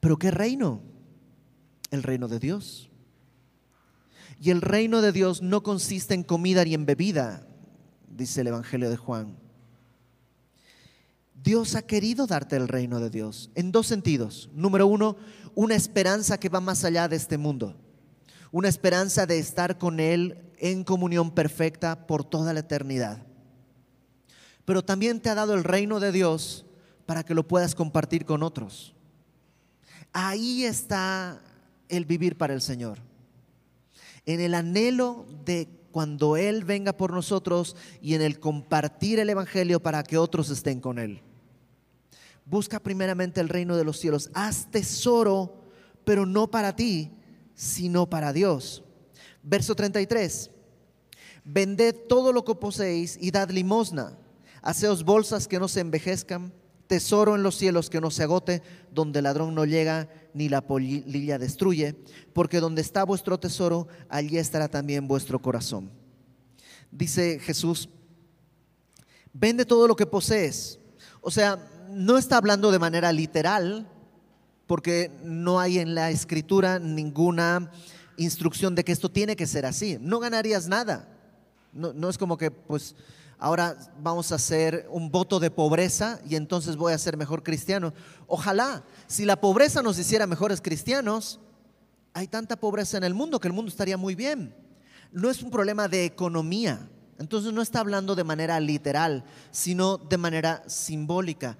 [0.00, 0.80] pero ¿qué reino?
[1.90, 2.90] El reino de Dios.
[4.40, 7.46] Y el reino de Dios no consiste en comida ni en bebida,
[8.08, 9.36] dice el Evangelio de Juan.
[11.42, 14.48] Dios ha querido darte el reino de Dios en dos sentidos.
[14.54, 15.16] Número uno,
[15.54, 17.76] una esperanza que va más allá de este mundo.
[18.50, 23.18] Una esperanza de estar con Él en comunión perfecta por toda la eternidad.
[24.64, 26.64] Pero también te ha dado el reino de Dios
[27.06, 28.94] para que lo puedas compartir con otros.
[30.12, 31.42] Ahí está
[31.88, 32.98] el vivir para el Señor.
[34.26, 39.80] En el anhelo de cuando Él venga por nosotros y en el compartir el Evangelio
[39.80, 41.20] para que otros estén con Él.
[42.46, 44.30] Busca primeramente el reino de los cielos.
[44.34, 45.64] Haz tesoro,
[46.04, 47.10] pero no para ti,
[47.54, 48.83] sino para Dios.
[49.44, 50.50] Verso 33.
[51.44, 54.18] Vended todo lo que poseéis y dad limosna.
[54.62, 56.52] Haceos bolsas que no se envejezcan,
[56.86, 60.66] tesoro en los cielos que no se agote, donde el ladrón no llega ni la
[60.66, 61.94] polilla destruye,
[62.32, 65.90] porque donde está vuestro tesoro, allí estará también vuestro corazón.
[66.90, 67.90] Dice Jesús,
[69.34, 70.78] vende todo lo que posees.
[71.20, 71.58] O sea,
[71.90, 73.86] no está hablando de manera literal,
[74.66, 77.70] porque no hay en la escritura ninguna
[78.16, 79.98] instrucción de que esto tiene que ser así.
[80.00, 81.08] No ganarías nada.
[81.72, 82.94] No, es como que, pues,
[83.38, 87.92] ahora vamos a hacer un voto de pobreza y entonces voy a ser mejor cristiano.
[88.26, 91.40] Ojalá, si la pobreza nos hiciera mejores cristianos,
[92.12, 94.54] hay tanta pobreza en el mundo que el mundo estaría muy bien.
[95.10, 96.88] No es un problema de economía.
[97.18, 101.56] Entonces no está hablando de manera literal, sino de manera simbólica.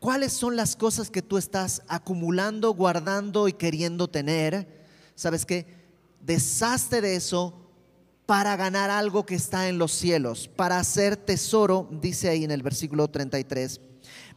[0.00, 4.68] ¿Cuáles son las cosas que tú estás acumulando, guardando y queriendo tener?
[5.14, 5.83] ¿Sabes qué?
[6.24, 7.60] Deshazte de eso
[8.26, 12.62] para ganar algo que está en los cielos, para hacer tesoro, dice ahí en el
[12.62, 13.80] versículo 33.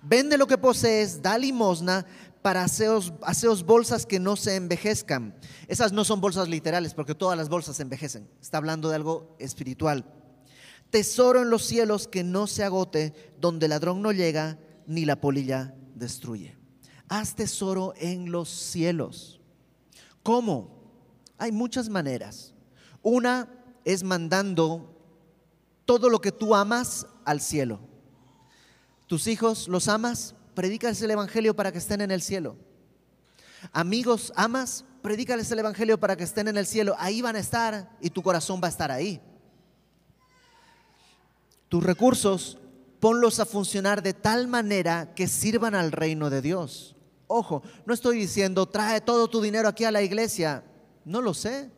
[0.02, 2.06] Vende lo que posees, da limosna
[2.42, 5.36] para haceros, haceros bolsas que no se envejezcan.
[5.68, 8.30] Esas no son bolsas literales, porque todas las bolsas se envejecen.
[8.42, 10.06] Está hablando de algo espiritual.
[10.90, 15.20] Tesoro en los cielos que no se agote, donde el ladrón no llega ni la
[15.20, 16.58] polilla destruye.
[17.10, 19.40] Haz tesoro en los cielos.
[20.24, 20.77] ¿Cómo?
[21.38, 22.54] Hay muchas maneras.
[23.02, 23.50] Una
[23.86, 24.94] es mandando
[25.86, 27.80] todo lo que tú amas al cielo.
[29.08, 32.58] Tus hijos los amas, predícales el Evangelio para que estén en el cielo.
[33.72, 36.96] Amigos, amas, predícales el Evangelio para que estén en el cielo.
[37.00, 39.22] Ahí van a estar y tu corazón va a estar ahí.
[41.70, 42.58] Tus recursos,
[43.00, 46.96] ponlos a funcionar de tal manera que sirvan al reino de Dios.
[47.28, 50.64] Ojo, no estoy diciendo trae todo tu dinero aquí a la iglesia.
[51.08, 51.72] No lo sé.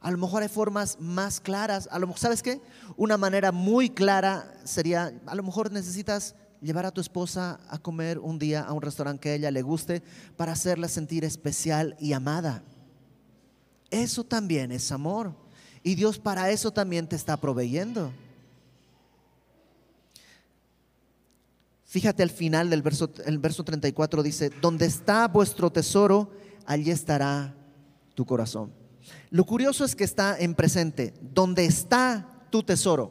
[0.00, 1.88] A lo mejor hay formas más claras.
[1.92, 2.60] A lo mejor, ¿sabes qué?
[2.96, 8.18] Una manera muy clara sería, a lo mejor necesitas llevar a tu esposa a comer
[8.18, 10.02] un día a un restaurante que a ella le guste
[10.36, 12.64] para hacerla sentir especial y amada.
[13.90, 15.32] Eso también es amor.
[15.84, 18.12] Y Dios para eso también te está proveyendo.
[21.84, 26.30] Fíjate al final del verso, el verso 34 dice, donde está vuestro tesoro,
[26.66, 27.54] allí estará
[28.20, 28.70] tu corazón.
[29.30, 33.10] Lo curioso es que está en presente, donde está tu tesoro.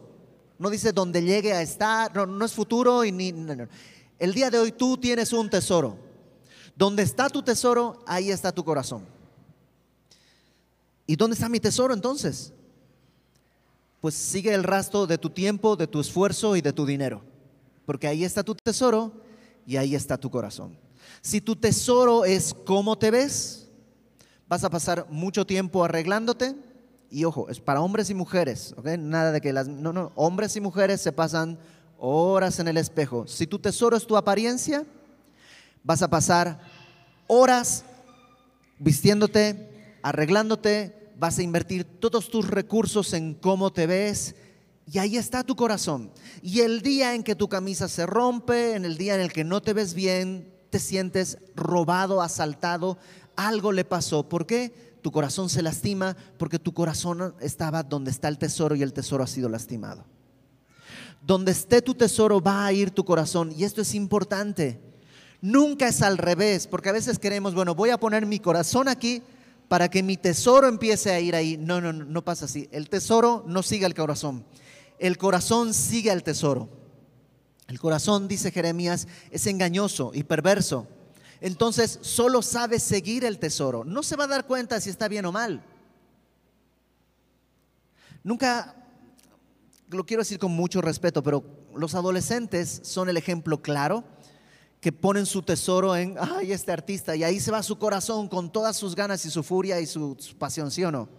[0.60, 3.34] No dice donde llegue a estar, no, es futuro y ni...
[4.20, 5.98] El día de hoy tú tienes un tesoro.
[6.76, 9.04] Donde está tu tesoro, ahí está tu corazón.
[11.08, 12.54] ¿Y dónde está mi tesoro entonces?
[14.02, 17.24] Pues sigue el rastro de tu tiempo, de tu esfuerzo y de tu dinero.
[17.88, 19.12] Porque ahí está tu tesoro
[19.66, 20.78] y ahí está tu corazón.
[21.20, 23.69] Si tu tesoro es cómo te ves,
[24.50, 26.56] vas a pasar mucho tiempo arreglándote.
[27.12, 28.88] Y ojo, es para hombres y mujeres, ¿ok?
[28.98, 29.68] Nada de que las...
[29.68, 31.58] No, no, hombres y mujeres se pasan
[31.98, 33.28] horas en el espejo.
[33.28, 34.86] Si tu tesoro es tu apariencia,
[35.84, 36.60] vas a pasar
[37.28, 37.84] horas
[38.80, 44.36] vistiéndote, arreglándote, vas a invertir todos tus recursos en cómo te ves.
[44.92, 46.12] Y ahí está tu corazón.
[46.42, 49.44] Y el día en que tu camisa se rompe, en el día en el que
[49.44, 52.98] no te ves bien, te sientes robado, asaltado,
[53.48, 54.28] algo le pasó.
[54.28, 54.98] ¿Por qué?
[55.02, 59.24] Tu corazón se lastima porque tu corazón estaba donde está el tesoro y el tesoro
[59.24, 60.06] ha sido lastimado.
[61.22, 64.82] Donde esté tu tesoro va a ir tu corazón y esto es importante.
[65.42, 69.24] Nunca es al revés, porque a veces queremos, bueno, voy a poner mi corazón aquí
[69.70, 71.56] para que mi tesoro empiece a ir ahí.
[71.58, 72.68] No, no, no, no pasa así.
[72.72, 74.44] El tesoro no sigue al corazón.
[74.98, 76.68] El corazón sigue al tesoro.
[77.70, 80.88] El corazón, dice Jeremías, es engañoso y perverso.
[81.42, 83.84] Entonces solo sabe seguir el tesoro.
[83.84, 85.64] No se va a dar cuenta si está bien o mal.
[88.24, 88.76] Nunca,
[89.90, 91.44] lo quiero decir con mucho respeto, pero
[91.76, 94.04] los adolescentes son el ejemplo claro
[94.82, 98.78] que ponen su tesoro en, este artista, y ahí se va su corazón con todas
[98.78, 101.10] sus ganas y su furia y su, pasión, ¿sí o no?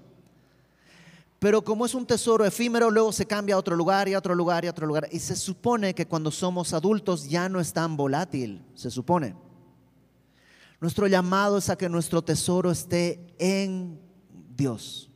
[1.39, 4.35] Pero como es un tesoro efímero, luego se cambia a otro lugar y a otro
[4.35, 5.09] lugar y a otro lugar.
[5.11, 9.35] Y se supone que cuando somos adultos ya no es tan volátil, se supone.
[10.81, 14.01] Nuestro llamado es a que nuestro tesoro esté en
[14.57, 15.11] Dios.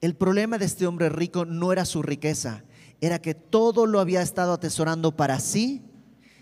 [0.00, 2.64] El problema de este hombre rico no era su riqueza,
[3.00, 5.82] era que todo lo había estado atesorando para sí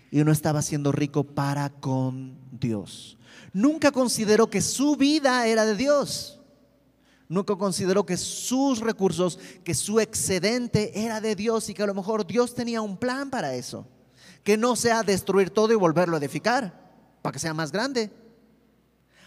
[0.09, 3.17] y no estaba siendo rico para con Dios.
[3.53, 6.41] Nunca consideró que su vida era de Dios.
[7.27, 11.93] Nunca consideró que sus recursos, que su excedente era de Dios y que a lo
[11.93, 13.87] mejor Dios tenía un plan para eso.
[14.43, 16.84] Que no sea destruir todo y volverlo a edificar,
[17.25, 18.11] para que sea más grande.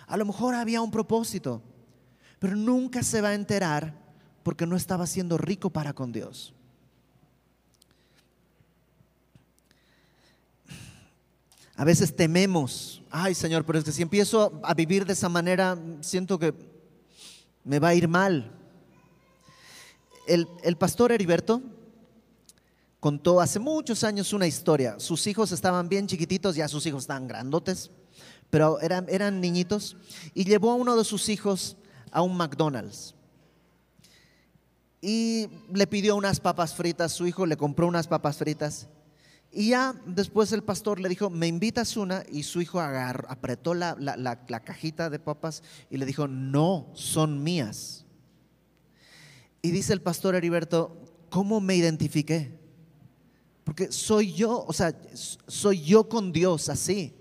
[0.07, 1.61] A lo mejor había un propósito,
[2.39, 3.93] pero nunca se va a enterar
[4.45, 6.55] porque no estaba siendo rico para con Dios.
[11.75, 15.77] A veces tememos, ay Señor, pero es que si empiezo a vivir de esa manera,
[16.01, 16.55] siento que
[17.65, 18.57] me va a ir mal.
[20.29, 21.63] El, pastor Heriberto
[23.01, 24.99] contó hace muchos años una historia.
[24.99, 27.91] Sus hijos estaban bien chiquititos, ya sus hijos estaban grandotes,
[28.51, 29.97] pero eran, eran niñitos,
[30.35, 31.77] y llevó a uno de sus hijos
[32.11, 33.15] a un McDonald's.
[35.01, 38.89] Y le pidió unas papas fritas, su hijo le compró unas papas fritas.
[39.51, 43.75] Y ya después el pastor le dijo, me invitas una, y su hijo agarró, apretó
[43.75, 48.05] la, la, cajita de papas y le dijo, no, son mías.
[49.63, 52.58] Y dice el pastor Heriberto, ¿cómo me identifiqué?
[53.69, 57.15] Porque soy yo, o sea, soy yo con Dios así.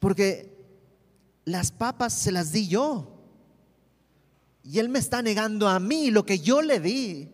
[0.00, 0.52] Porque
[1.44, 3.22] las papas se las di yo.
[4.64, 7.30] Y Él me está negando a mí lo que yo le di.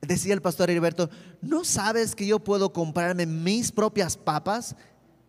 [0.00, 1.10] Decía el pastor Heriberto,
[1.42, 4.74] ¿no sabes que yo puedo comprarme mis propias papas?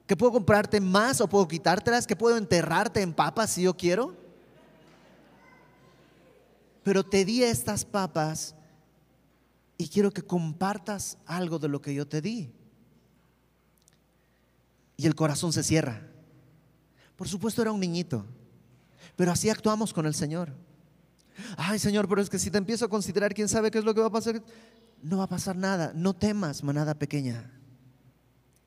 [0.08, 2.08] ¿Que puedo comprarte más o puedo quitártelas?
[2.08, 4.16] ¿Que puedo enterrarte en papas si yo quiero?
[6.84, 8.56] Pero te di estas papas
[9.82, 12.52] y quiero que compartas algo de lo que yo te di.
[14.96, 16.08] Y el corazón se cierra.
[17.16, 18.24] Por supuesto era un niñito,
[19.16, 20.54] pero así actuamos con el Señor.
[21.58, 23.96] Ay, Señor, pero es que si te empiezo a considerar, ¿quién sabe qué es lo
[23.96, 24.44] que va a pasar?
[25.02, 25.94] No va a pasar nada.
[25.96, 27.52] No temas, manada pequeña.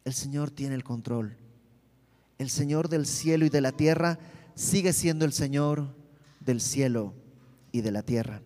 [0.05, 1.37] El Señor tiene el control.
[2.39, 4.19] El Señor del cielo y de la tierra
[4.57, 5.95] sigue siendo el Señor
[6.41, 7.15] del cielo
[7.71, 8.43] y de la tierra.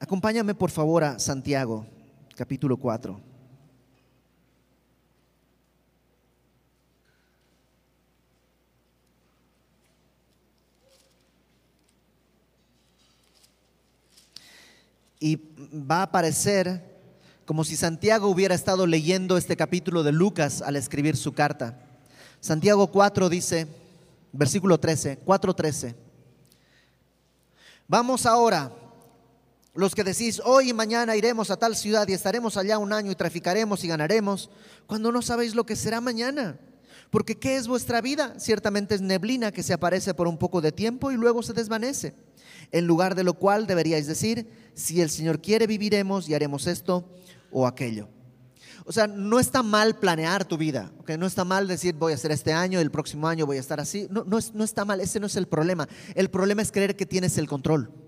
[0.00, 1.86] Acompáñame por favor a Santiago,
[2.36, 3.28] capítulo 4.
[15.20, 15.36] y
[15.74, 16.80] va a aparecer
[17.44, 21.76] como si Santiago hubiera estado leyendo este capítulo de Lucas al escribir su carta.
[22.40, 23.66] Santiago 4 dice,
[24.32, 25.94] versículo 13, 4:13.
[27.88, 28.70] Vamos ahora,
[29.78, 33.12] los que decís, hoy y mañana iremos a tal ciudad y estaremos allá un año
[33.12, 34.50] y traficaremos y ganaremos,
[34.88, 36.58] cuando no sabéis lo que será mañana
[37.10, 38.34] Porque ¿qué es vuestra vida?
[38.40, 42.12] Ciertamente es neblina que se aparece por un poco de tiempo y luego se desvanece.
[42.72, 47.08] En lugar de lo cual deberíais decir, si el Señor quiere viviremos y haremos esto
[47.52, 48.08] o aquello.
[48.84, 52.32] O sea, no está mal planear tu vida, no está mal decir voy a hacer
[52.32, 54.08] este año, el próximo año voy a estar así.
[54.10, 55.88] No, no, no está mal, ese no es el problema.
[56.16, 58.07] El problema es creer que tienes el control.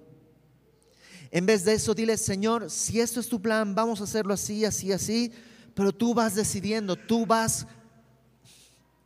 [1.31, 4.65] En vez de eso, dile, Señor, si esto es tu plan, vamos a hacerlo así,
[4.65, 5.33] así, así,
[5.75, 7.67] pero tú vas decidiendo, tú vas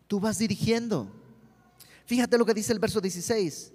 [0.06, 1.10] Tú vas dirigiendo.
[2.06, 3.72] Fíjate lo que dice el verso 16.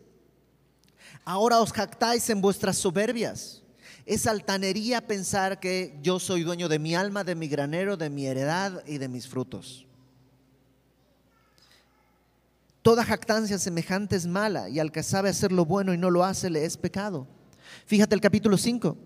[1.26, 3.64] Ahora os jactáis en vuestras soberbias.
[4.06, 8.26] Es altanería pensar que yo soy dueño de mi alma, de mi granero, de mi
[8.26, 9.86] heredad y de mis frutos.
[12.82, 16.24] Toda jactancia semejante es mala y al que sabe hacer lo bueno y no lo
[16.24, 17.28] hace le es pecado.
[17.86, 18.98] Fíjate el capítulo 5.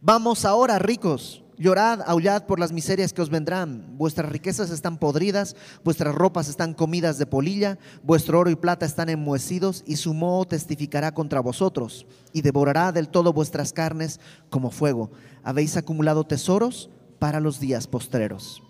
[0.00, 3.96] Vamos ahora, ricos, Llorad, aullad por las miserias que os vendrán.
[3.96, 5.54] Vuestras riquezas están podridas,
[5.84, 10.46] vuestras ropas están comidas de polilla, vuestro oro y plata están enmohecidos, y su moho
[10.46, 14.18] testificará contra vosotros, y devorará del todo vuestras carnes
[14.50, 15.12] como fuego.
[15.44, 16.90] Habéis acumulado tesoros
[17.20, 18.62] para los días postreros.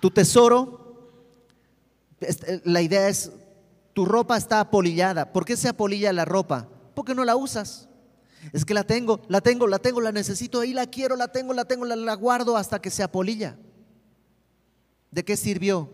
[0.00, 1.10] Tu tesoro,
[2.20, 3.32] eh, la idea es,
[3.94, 5.32] tu ropa está apolillada.
[5.32, 6.68] ¿Por qué se apolilla la ropa?
[6.94, 7.88] Porque no la usas.
[8.52, 11.52] Es que la tengo, la tengo, la tengo, la necesito, ahí la quiero, la tengo,
[11.52, 13.56] la tengo, la, guardo hasta que se apolilla.
[15.10, 15.90] ¿De qué sirvió?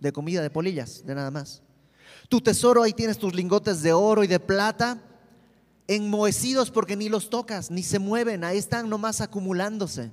[0.00, 1.62] De comida, de polillas, de nada más.
[2.28, 5.02] Tu tesoro, ahí tienes tus lingotes de oro y de plata,
[5.86, 10.10] enmohecidos porque ni los tocas, ni se mueven, ahí están nomás acumulándose.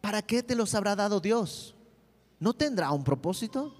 [0.00, 1.74] ¿Para qué te los habrá dado Dios?
[2.40, 3.74] ¿No tendrá un propósito?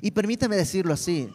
[0.00, 1.28] Y permíteme decirlo así,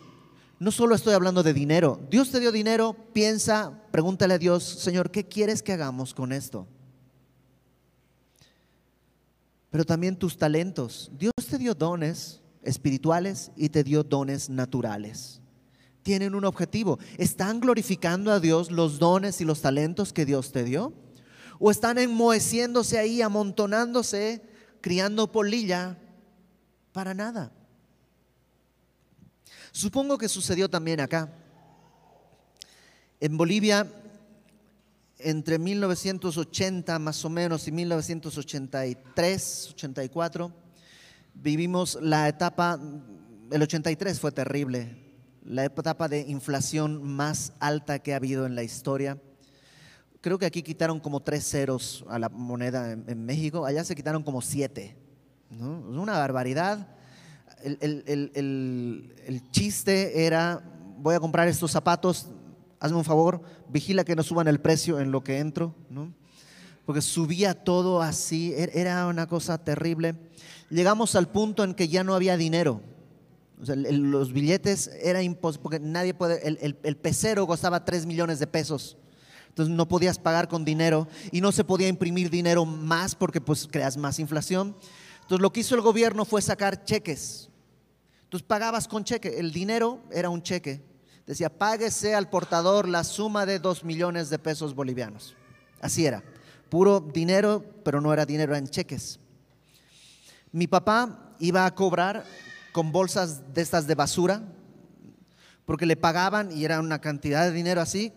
[0.59, 1.99] no solo estoy hablando de dinero.
[2.11, 6.67] Dios te dio dinero, piensa, pregúntale a Dios, Señor, ¿qué quieres que hagamos con esto?
[9.69, 11.11] Pero también tus talentos.
[11.17, 15.41] Dios te dio dones espirituales y te dio dones naturales.
[16.03, 16.99] Tienen un objetivo.
[17.17, 20.93] ¿Están glorificando a Dios los dones y los talentos que Dios te dio?
[21.59, 24.41] ¿O están enmoheciéndose ahí, amontonándose,
[24.81, 25.97] criando polilla
[26.91, 27.53] para nada?
[29.71, 31.31] Supongo que sucedió también acá.
[33.19, 33.85] En Bolivia,
[35.19, 40.51] entre 1980 más o menos y 1983, 84,
[41.33, 42.79] vivimos la etapa,
[43.51, 45.09] el 83 fue terrible,
[45.43, 49.21] la etapa de inflación más alta que ha habido en la historia.
[50.21, 54.23] Creo que aquí quitaron como tres ceros a la moneda en, México, allá se quitaron
[54.23, 54.97] como siete.
[55.49, 55.79] ¿no?
[56.01, 56.98] Una barbaridad
[57.63, 60.63] el, chiste era,
[60.97, 62.27] voy a comprar estos zapatos,
[62.79, 66.13] hazme un favor, vigila que no suban el precio en lo que entro, ¿no?
[66.85, 70.15] Porque subía todo así, er, era una cosa terrible.
[70.69, 72.81] Llegamos al punto en que ya no había dinero.
[73.59, 78.97] los billetes era imposible, porque nadie puede, el, pecero costaba 3 millones de pesos.
[79.49, 83.67] Entonces no podías pagar con dinero y no se podía imprimir dinero más porque pues
[83.69, 84.75] creas más inflación.
[85.21, 87.48] Entonces lo que hizo el gobierno fue sacar cheques
[88.29, 90.83] entonces pagabas con cheque, el dinero era un cheque.
[91.25, 95.35] Decía, páguese al portador la suma de dos millones de pesos bolivianos.
[95.81, 96.23] Así era,
[96.69, 99.19] puro dinero, pero no era dinero, en cheques.
[100.51, 102.23] Mi papá iba a cobrar
[102.71, 104.43] con bolsas de estas de basura,
[105.65, 108.13] porque le pagaban y era una cantidad de dinero así,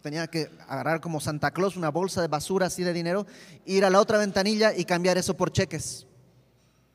[0.00, 3.26] tenía que agarrar como Santa Claus una bolsa de basura así de dinero,
[3.66, 6.06] ir a la otra ventanilla y cambiar eso por cheques,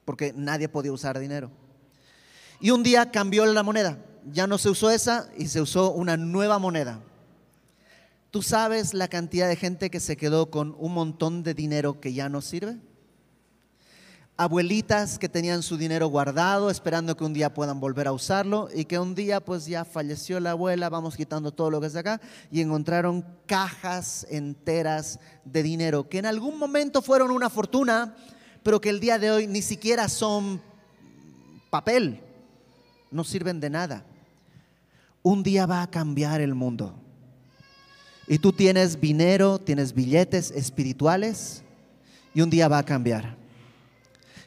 [0.05, 1.51] porque nadie podía usar dinero.
[2.59, 3.99] Y un día cambió la moneda.
[4.31, 6.99] Ya no se usó esa y se usó una nueva moneda.
[8.31, 12.13] ¿Tú sabes la cantidad de gente que se quedó con un montón de dinero que
[12.13, 12.77] ya no sirve?
[14.35, 18.85] Abuelitas que tenían su dinero guardado esperando que un día puedan volver a usarlo y
[18.85, 22.01] que un día pues ya falleció la abuela, vamos quitando todo lo que es de
[22.01, 28.15] acá y encontraron cajas enteras de dinero que en algún momento fueron una fortuna,
[28.61, 30.61] pero que el día de hoy ni siquiera son
[31.71, 32.21] papel,
[33.11, 34.05] no sirven de nada.
[35.23, 36.95] Un día va a cambiar el mundo.
[38.27, 41.63] Y tú tienes dinero, tienes billetes espirituales
[42.33, 43.37] y un día va a cambiar.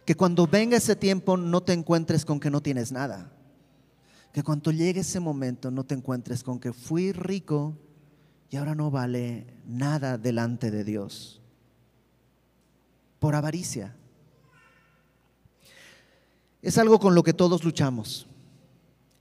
[0.04, 3.32] Que cuando venga ese tiempo no te encuentres con que no tienes nada.
[4.32, 7.74] Que cuando llegue ese momento no te encuentres con que fui rico
[8.50, 11.40] y ahora no vale nada delante de Dios.
[13.18, 13.94] Por avaricia.
[16.62, 18.26] Es algo con lo que todos luchamos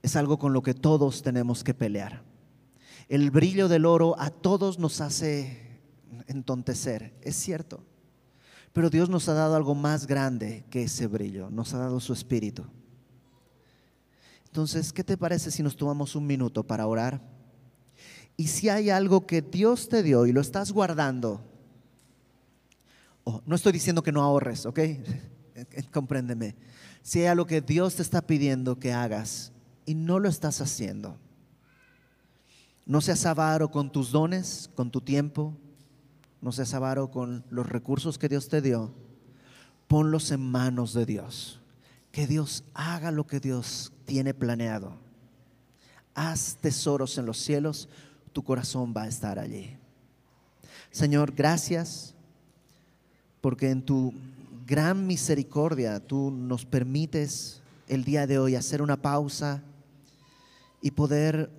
[0.01, 2.23] es algo con lo que todos tenemos que pelear.
[3.07, 5.79] El brillo del oro a todos nos hace
[6.27, 7.83] entontecer, es cierto.
[8.71, 12.13] Pero Dios nos ha dado algo más grande que ese brillo, nos ha dado su
[12.13, 12.65] espíritu.
[14.45, 17.21] Entonces, ¿qué te parece si nos tomamos un minuto para orar?
[18.37, 21.41] Y si hay algo que Dios te dio y lo estás guardando,
[23.23, 24.79] oh, no estoy diciendo que no ahorres, ¿ok?
[25.91, 26.55] Compréndeme.
[27.01, 29.51] Si hay algo que Dios te está pidiendo que hagas
[29.89, 31.17] y no lo estás haciendo,
[32.85, 35.57] no seas avaro con tus dones, con tu tiempo,
[36.41, 38.93] no seas avaro con los recursos que Dios te dio,
[39.87, 41.59] ponlos en manos de Dios.
[42.11, 44.93] Que Dios haga lo que Dios tiene planeado.
[46.13, 47.89] Haz tesoros en los cielos,
[48.31, 49.75] tu corazón va a estar allí.
[50.91, 52.13] Señor, gracias
[53.41, 54.13] porque en tu
[54.67, 59.63] gran misericordia tú nos permites el día de hoy hacer una pausa
[60.81, 61.49] y poder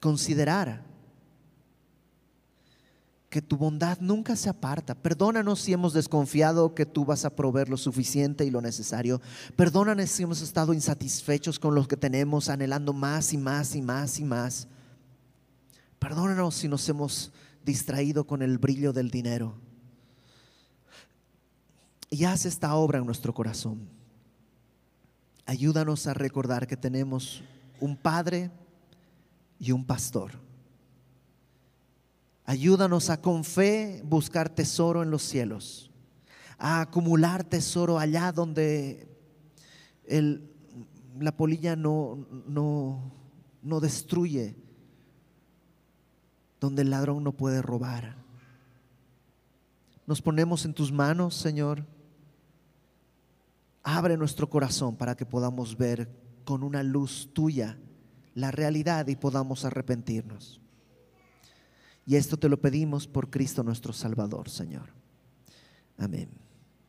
[0.00, 0.82] considerar
[3.32, 4.94] que tu bondad nunca se aparta.
[4.94, 9.22] Perdónanos si hemos desconfiado que tú vas a proveer lo suficiente y lo necesario.
[9.56, 14.18] Perdónanos si hemos estado insatisfechos con lo que tenemos, anhelando más y más y más
[14.18, 14.68] y más.
[15.98, 17.32] Perdónanos si nos hemos
[17.64, 19.54] distraído con el brillo del dinero.
[22.10, 23.88] Y haz esta obra en nuestro corazón.
[25.46, 27.42] Ayúdanos a recordar que tenemos
[27.82, 28.50] un Padre
[29.58, 30.42] y un pastor
[32.44, 35.90] Ayúdanos a con fe buscar tesoro en los cielos,
[36.58, 39.08] a acumular tesoro allá donde
[41.18, 43.12] la polilla no, no,
[43.62, 44.56] no destruye,
[46.60, 48.16] donde el ladrón no puede robar.
[50.06, 51.86] Nos ponemos en tus manos, Señor.
[53.84, 56.08] Abre nuestro corazón para que podamos ver
[56.44, 57.78] con una luz tuya
[58.34, 60.60] la realidad y podamos arrepentirnos.
[62.06, 64.90] Y esto te lo pedimos por Cristo nuestro Salvador, Señor.
[65.98, 66.41] Amén.